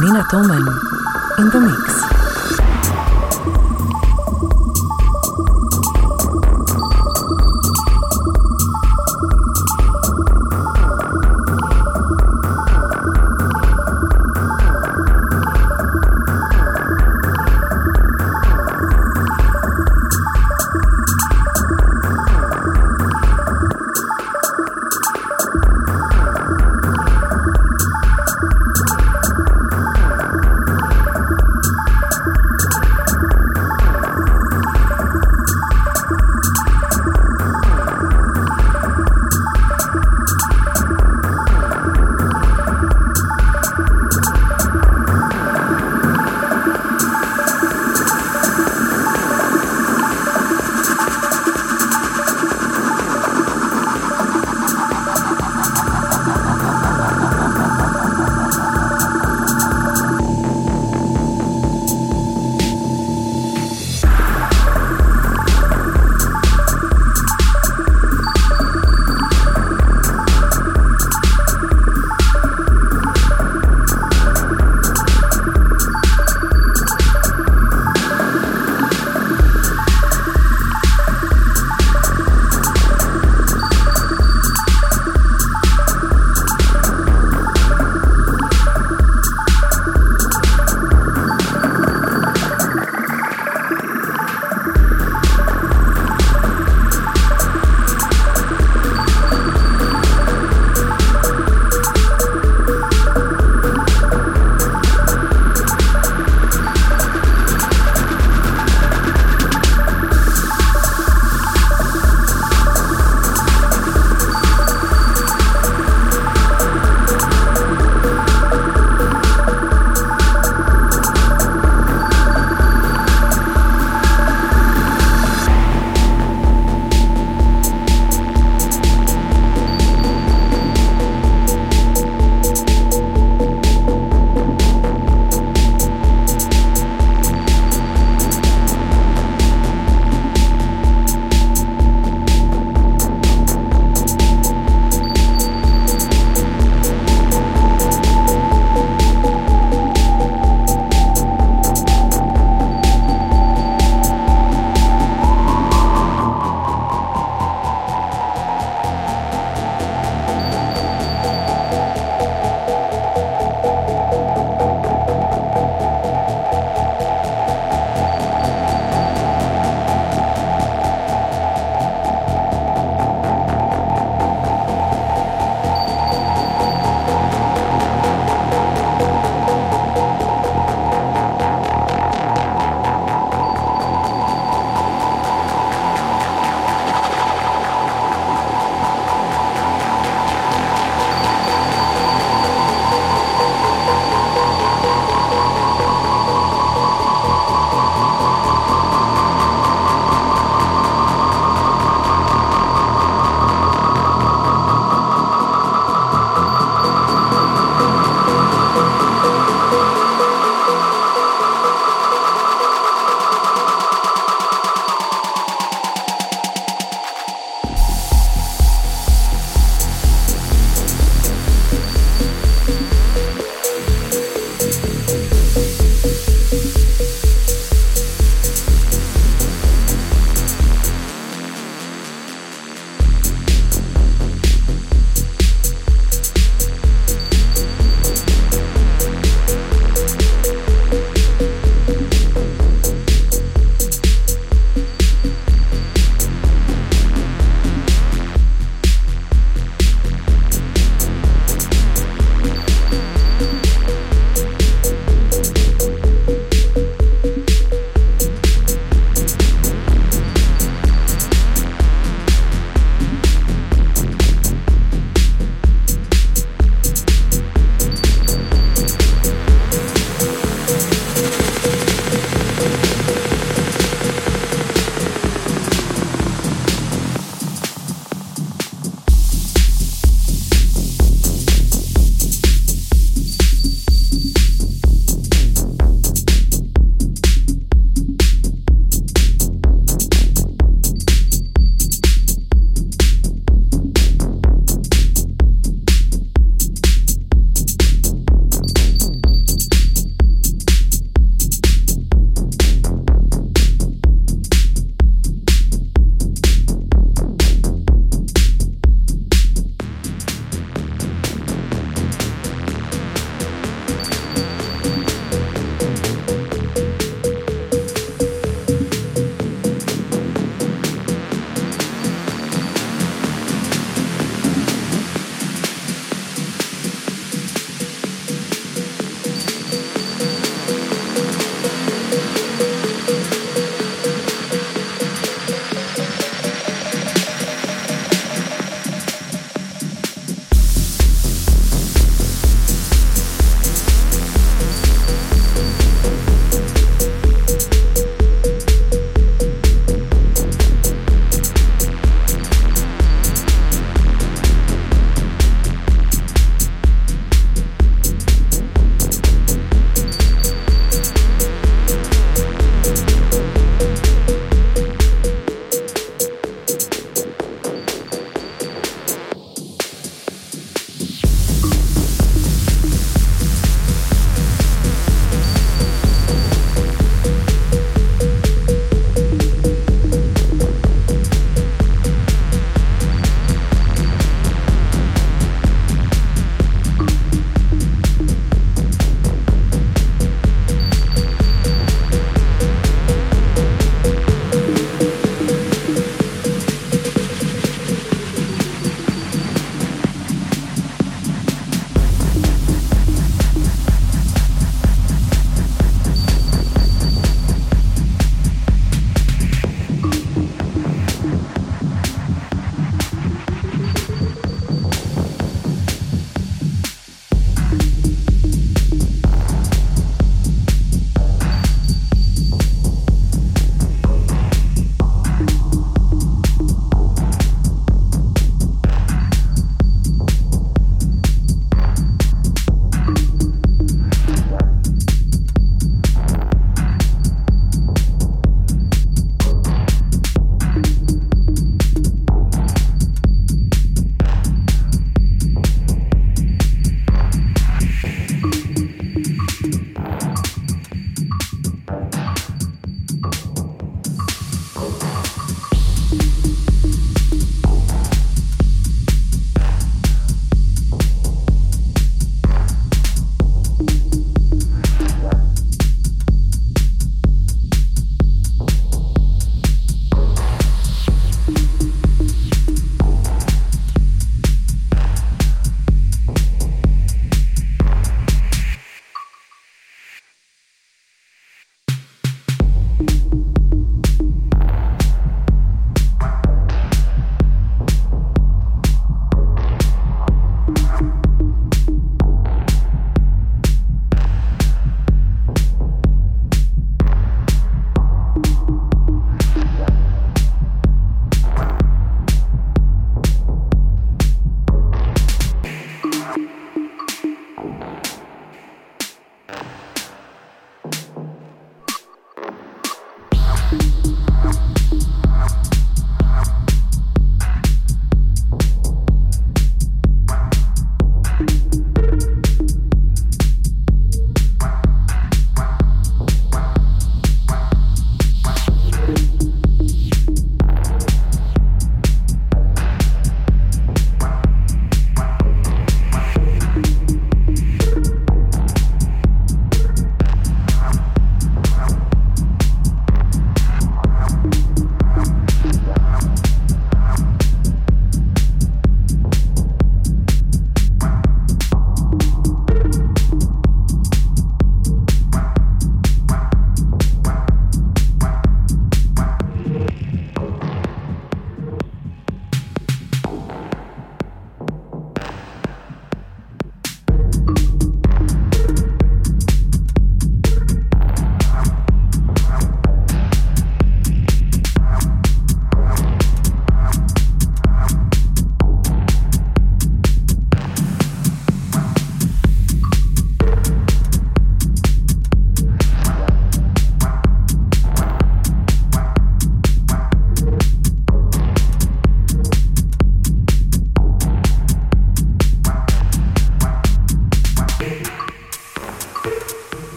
Nina 0.00 0.22
Tolman 0.30 0.66
in 1.38 1.48
the 1.48 1.60
mix. 1.60 2.15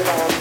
it 0.00 0.08
all. 0.08 0.39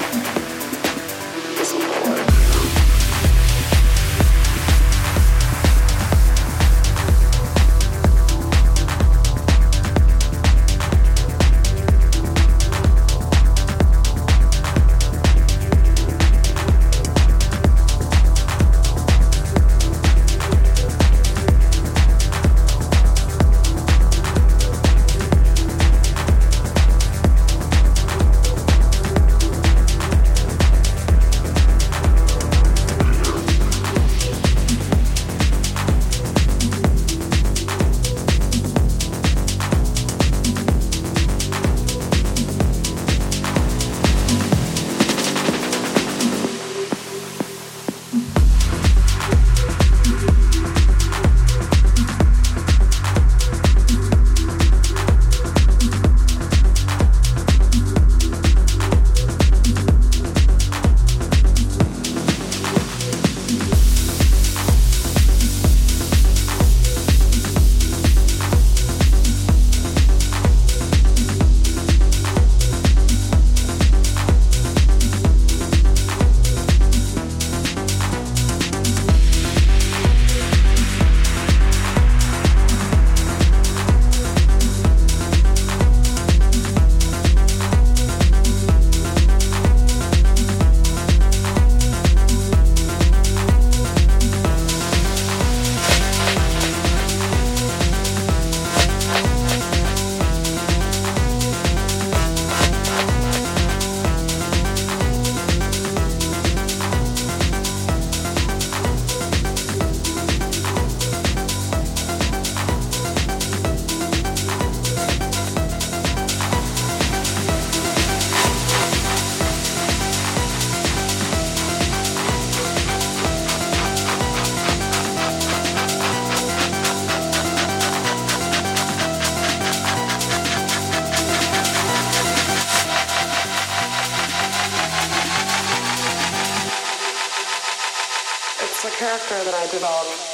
Character 139.71 140.28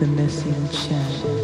the 0.00 0.06
missing 0.06 0.68
chant. 0.70 1.39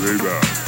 Big 0.00 0.20
up. 0.22 0.58